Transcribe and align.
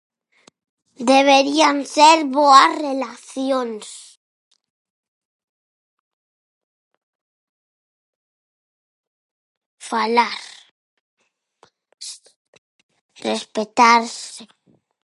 Deberían 1.11 1.77
ser 1.95 2.17
boas 2.37 2.71
relacións. 2.87 3.85
Falar. 9.89 10.41
Respectarse. 13.27 14.43